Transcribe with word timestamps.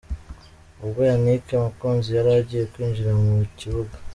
Ubwo 0.83 0.99
Yannick 1.09 1.45
Mukunzi 1.63 2.09
yari 2.17 2.31
agiye 2.39 2.63
kwinjira 2.71 3.11
mun 3.21 3.41
kibuga. 3.57 3.95